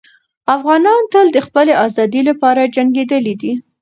افغانان 0.55 1.01
تل 1.11 1.27
د 1.33 1.37
خپلې 1.47 1.73
ازادۍ 1.85 2.21
لپاره 2.29 2.71
جنګېدلي 2.75 3.33
دي. 3.41 3.51